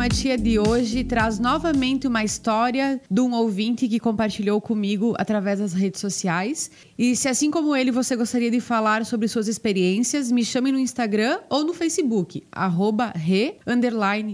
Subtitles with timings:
[0.00, 5.74] Matia de hoje traz novamente uma história de um ouvinte que compartilhou comigo através das
[5.74, 6.70] redes sociais.
[6.96, 10.78] E se assim como ele você gostaria de falar sobre suas experiências, me chame no
[10.78, 13.58] Instagram ou no Facebook, arroba re,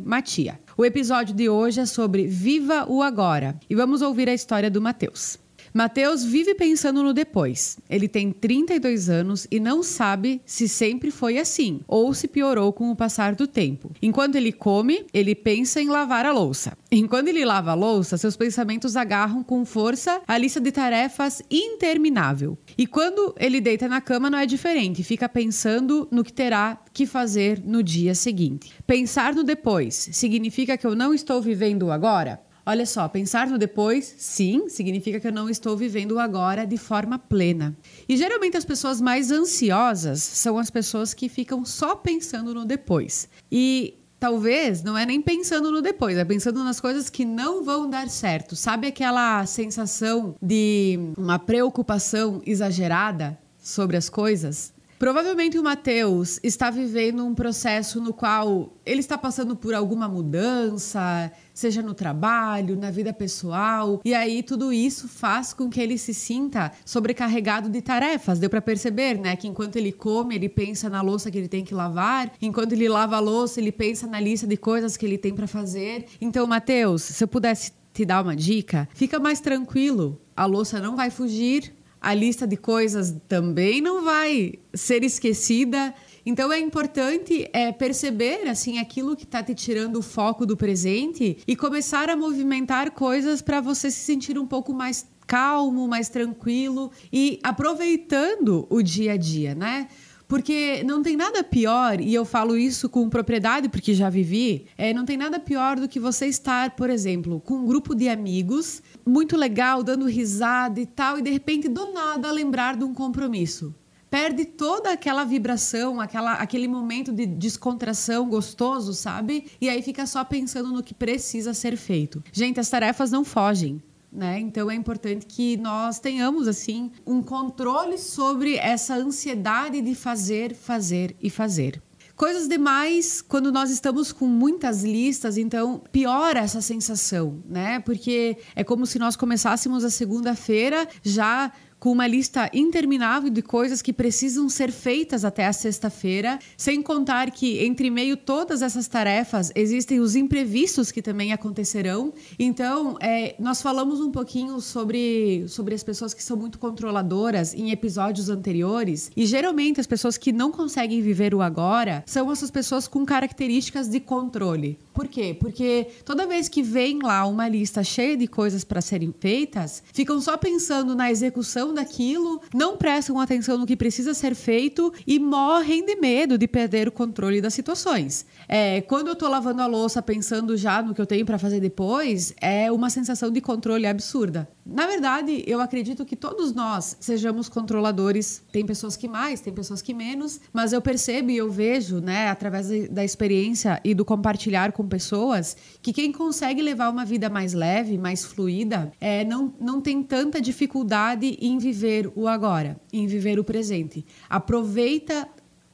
[0.04, 0.60] matia.
[0.78, 4.80] O episódio de hoje é sobre Viva o Agora e vamos ouvir a história do
[4.80, 5.45] Matheus.
[5.76, 7.76] Mateus vive pensando no depois.
[7.90, 12.90] Ele tem 32 anos e não sabe se sempre foi assim ou se piorou com
[12.90, 13.92] o passar do tempo.
[14.00, 16.78] Enquanto ele come, ele pensa em lavar a louça.
[16.90, 22.56] Enquanto ele lava a louça, seus pensamentos agarram com força a lista de tarefas interminável.
[22.78, 27.04] E quando ele deita na cama não é diferente, fica pensando no que terá que
[27.04, 28.72] fazer no dia seguinte.
[28.86, 32.45] Pensar no depois significa que eu não estou vivendo agora?
[32.69, 36.77] Olha só, pensar no depois, sim, significa que eu não estou vivendo o agora de
[36.77, 37.77] forma plena.
[38.08, 43.28] E geralmente as pessoas mais ansiosas são as pessoas que ficam só pensando no depois.
[43.53, 47.89] E talvez não é nem pensando no depois, é pensando nas coisas que não vão
[47.89, 48.56] dar certo.
[48.56, 54.75] Sabe aquela sensação de uma preocupação exagerada sobre as coisas?
[54.98, 61.30] Provavelmente o Matheus está vivendo um processo no qual ele está passando por alguma mudança,
[61.52, 66.14] seja no trabalho, na vida pessoal, e aí tudo isso faz com que ele se
[66.14, 68.39] sinta sobrecarregado de tarefas.
[68.39, 71.62] Deu para perceber, né, que enquanto ele come, ele pensa na louça que ele tem
[71.62, 75.19] que lavar, enquanto ele lava a louça, ele pensa na lista de coisas que ele
[75.19, 76.06] tem para fazer.
[76.20, 80.20] Então, Matheus, se eu pudesse te dar uma dica, fica mais tranquilo.
[80.34, 81.74] A louça não vai fugir,
[82.06, 85.92] a lista de coisas também não vai ser esquecida.
[86.24, 91.38] Então é importante é, perceber assim aquilo que está te tirando o foco do presente
[91.44, 96.92] e começar a movimentar coisas para você se sentir um pouco mais calmo, mais tranquilo
[97.12, 99.89] e aproveitando o dia a dia, né?
[100.29, 104.92] Porque não tem nada pior, e eu falo isso com propriedade porque já vivi, é,
[104.92, 108.83] não tem nada pior do que você estar, por exemplo, com um grupo de amigos,
[109.07, 113.73] muito legal, dando risada e tal, e de repente, do nada, lembrar de um compromisso.
[114.11, 119.47] Perde toda aquela vibração, aquela, aquele momento de descontração gostoso, sabe?
[119.61, 122.23] E aí fica só pensando no que precisa ser feito.
[122.33, 123.83] Gente, as tarefas não fogem.
[124.12, 124.39] Né?
[124.40, 131.14] Então é importante que nós tenhamos assim um controle sobre essa ansiedade de fazer, fazer
[131.20, 131.82] e fazer.
[132.16, 137.78] Coisas demais, quando nós estamos com muitas listas, então piora essa sensação, né?
[137.81, 143.82] Porque é como se nós começássemos a segunda-feira já com uma lista interminável de coisas
[143.82, 149.53] que precisam ser feitas até a sexta-feira, sem contar que entre meio todas essas tarefas
[149.55, 152.12] existem os imprevistos que também acontecerão.
[152.38, 157.70] Então, é, nós falamos um pouquinho sobre, sobre as pessoas que são muito controladoras em
[157.70, 162.88] episódios anteriores, e geralmente as pessoas que não conseguem viver o agora são essas pessoas
[162.88, 164.79] com características de controle.
[164.94, 165.37] Por quê?
[165.38, 170.20] Porque toda vez que vem lá uma lista cheia de coisas para serem feitas, ficam
[170.20, 175.84] só pensando na execução daquilo, não prestam atenção no que precisa ser feito e morrem
[175.84, 178.26] de medo de perder o controle das situações.
[178.49, 181.60] É, quando eu estou lavando a louça pensando já no que eu tenho para fazer
[181.60, 184.49] depois, é uma sensação de controle absurda.
[184.69, 188.43] Na verdade, eu acredito que todos nós sejamos controladores.
[188.50, 192.28] Tem pessoas que mais, tem pessoas que menos, mas eu percebo e eu vejo, né,
[192.28, 197.54] através da experiência e do compartilhar com pessoas, que quem consegue levar uma vida mais
[197.54, 203.38] leve, mais fluida, é, não, não tem tanta dificuldade em viver o agora, em viver
[203.38, 204.04] o presente.
[204.28, 205.28] Aproveita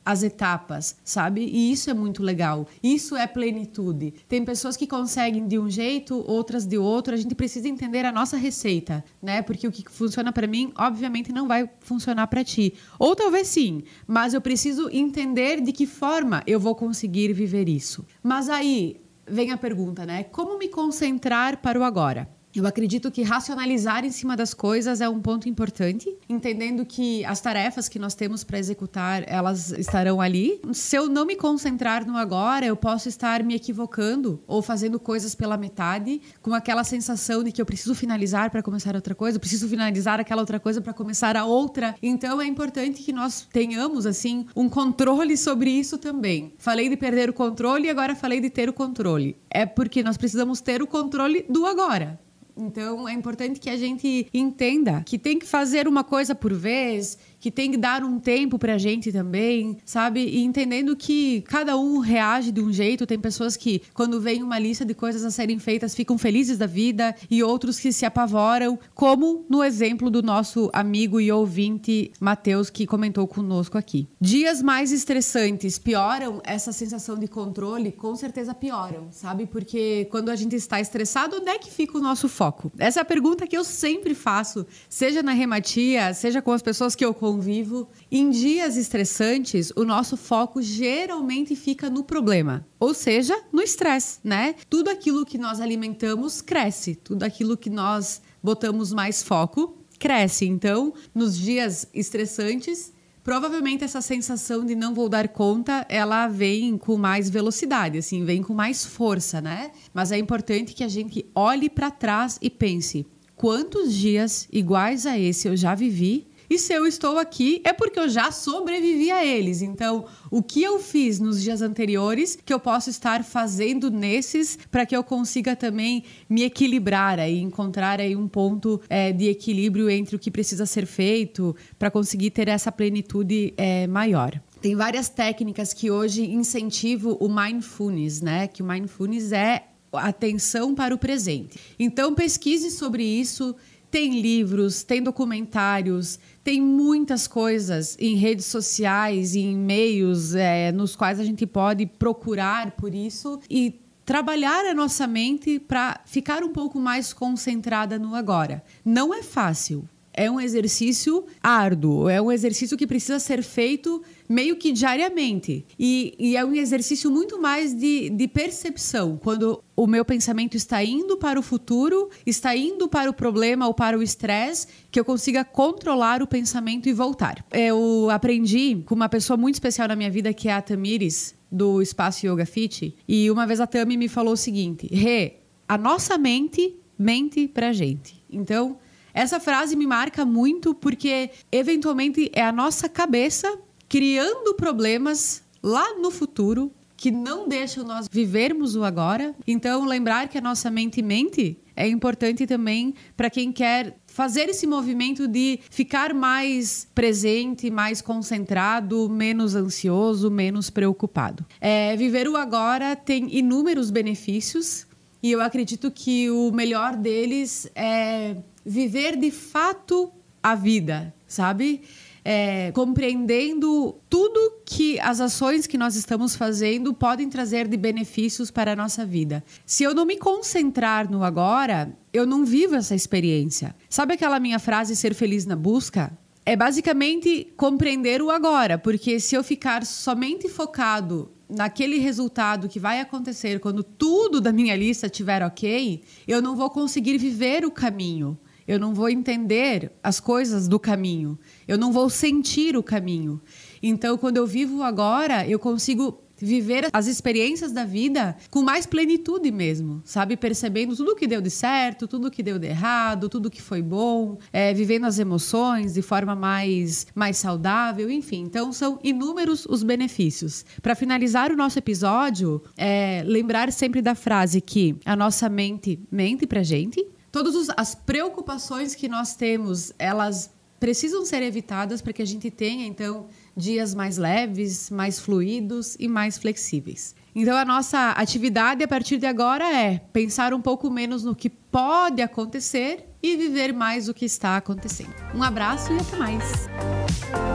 [0.04, 1.42] as etapas, sabe?
[1.42, 2.66] E isso é muito legal.
[2.82, 4.12] Isso é plenitude.
[4.28, 7.14] Tem pessoas que conseguem de um jeito, outras de outro.
[7.14, 9.42] A gente precisa entender a nossa receita, né?
[9.42, 12.74] Porque o que funciona para mim, obviamente, não vai funcionar para ti.
[12.98, 18.04] Ou talvez sim, mas eu preciso entender de que forma eu vou conseguir viver isso.
[18.22, 20.24] Mas aí vem a pergunta, né?
[20.24, 22.28] Como me concentrar para o agora?
[22.54, 27.40] Eu acredito que racionalizar em cima das coisas é um ponto importante, entendendo que as
[27.40, 30.60] tarefas que nós temos para executar, elas estarão ali.
[30.72, 35.34] Se eu não me concentrar no agora, eu posso estar me equivocando ou fazendo coisas
[35.34, 39.40] pela metade, com aquela sensação de que eu preciso finalizar para começar outra coisa, eu
[39.40, 41.94] preciso finalizar aquela outra coisa para começar a outra.
[42.02, 46.52] Então é importante que nós tenhamos assim um controle sobre isso também.
[46.58, 49.38] Falei de perder o controle e agora falei de ter o controle.
[49.50, 52.20] É porque nós precisamos ter o controle do agora.
[52.56, 57.18] Então é importante que a gente entenda que tem que fazer uma coisa por vez,
[57.42, 60.20] que tem que dar um tempo pra gente também, sabe?
[60.20, 63.04] E entendendo que cada um reage de um jeito.
[63.04, 66.66] Tem pessoas que, quando vem uma lista de coisas a serem feitas, ficam felizes da
[66.66, 72.70] vida e outros que se apavoram, como no exemplo do nosso amigo e ouvinte Matheus,
[72.70, 74.06] que comentou conosco aqui.
[74.20, 77.90] Dias mais estressantes pioram essa sensação de controle?
[77.90, 79.46] Com certeza pioram, sabe?
[79.46, 82.70] Porque quando a gente está estressado, onde é que fica o nosso foco?
[82.78, 86.94] Essa é a pergunta que eu sempre faço, seja na rematia, seja com as pessoas
[86.94, 87.88] que eu convivo.
[88.10, 94.54] Em dias estressantes, o nosso foco geralmente fica no problema, ou seja, no estresse, né?
[94.68, 100.44] Tudo aquilo que nós alimentamos cresce, tudo aquilo que nós botamos mais foco cresce.
[100.46, 102.92] Então, nos dias estressantes,
[103.24, 108.42] Provavelmente essa sensação de não vou dar conta, ela vem com mais velocidade, assim, vem
[108.42, 109.70] com mais força, né?
[109.94, 113.06] Mas é importante que a gente olhe para trás e pense:
[113.36, 117.98] quantos dias iguais a esse eu já vivi e se eu estou aqui é porque
[117.98, 119.62] eu já sobrevivi a eles.
[119.62, 124.84] Então, o que eu fiz nos dias anteriores que eu posso estar fazendo nesses para
[124.84, 130.14] que eu consiga também me equilibrar e encontrar aí um ponto é, de equilíbrio entre
[130.14, 134.38] o que precisa ser feito para conseguir ter essa plenitude é, maior.
[134.60, 138.46] Tem várias técnicas que hoje incentivam o mindfulness, né?
[138.46, 141.58] Que o mindfulness é atenção para o presente.
[141.78, 143.54] Então pesquise sobre isso,
[143.92, 151.20] tem livros, tem documentários, tem muitas coisas em redes sociais, em meios é, nos quais
[151.20, 156.80] a gente pode procurar por isso e trabalhar a nossa mente para ficar um pouco
[156.80, 158.64] mais concentrada no agora.
[158.82, 164.56] Não é fácil, é um exercício árduo, é um exercício que precisa ser feito meio
[164.56, 165.64] que diariamente.
[165.78, 169.18] E, e, é um exercício muito mais de, de percepção.
[169.22, 173.74] Quando o meu pensamento está indo para o futuro, está indo para o problema ou
[173.74, 177.44] para o estresse, que eu consiga controlar o pensamento e voltar.
[177.50, 181.82] Eu aprendi com uma pessoa muito especial na minha vida, que é a Tamires, do
[181.82, 182.94] Espaço Yoga Fit.
[183.06, 185.36] E uma vez a Tami me falou o seguinte: Rê,
[185.68, 188.22] a nossa mente mente pra gente.
[188.30, 188.78] Então,
[189.14, 196.10] essa frase me marca muito porque, eventualmente, é a nossa cabeça criando problemas lá no
[196.10, 199.34] futuro que não deixam nós vivermos o agora.
[199.44, 204.66] Então, lembrar que a nossa mente mente é importante também para quem quer fazer esse
[204.66, 211.44] movimento de ficar mais presente, mais concentrado, menos ansioso, menos preocupado.
[211.60, 214.86] É, viver o agora tem inúmeros benefícios
[215.22, 220.12] e eu acredito que o melhor deles é viver de fato
[220.42, 221.82] a vida, sabe?
[222.24, 228.72] É, compreendendo tudo que as ações que nós estamos fazendo podem trazer de benefícios para
[228.72, 229.42] a nossa vida.
[229.66, 233.74] Se eu não me concentrar no agora, eu não vivo essa experiência.
[233.88, 236.16] Sabe aquela minha frase ser feliz na busca?
[236.46, 243.00] É basicamente compreender o agora, porque se eu ficar somente focado naquele resultado que vai
[243.00, 248.38] acontecer quando tudo da minha lista estiver ok, eu não vou conseguir viver o caminho
[248.66, 253.40] eu não vou entender as coisas do caminho, eu não vou sentir o caminho.
[253.82, 259.50] Então, quando eu vivo agora, eu consigo viver as experiências da vida com mais plenitude
[259.52, 260.36] mesmo, sabe?
[260.36, 264.38] Percebendo tudo que deu de certo, tudo que deu de errado, tudo que foi bom,
[264.52, 268.42] é, vivendo as emoções de forma mais, mais saudável, enfim.
[268.42, 270.64] Então, são inúmeros os benefícios.
[270.82, 276.44] Para finalizar o nosso episódio, é, lembrar sempre da frase que a nossa mente mente
[276.44, 282.26] pra gente, todas as preocupações que nós temos, elas precisam ser evitadas para que a
[282.26, 287.14] gente tenha, então, dias mais leves, mais fluidos e mais flexíveis.
[287.34, 291.48] Então, a nossa atividade a partir de agora é pensar um pouco menos no que
[291.48, 295.14] pode acontecer e viver mais o que está acontecendo.
[295.34, 297.51] Um abraço e até mais!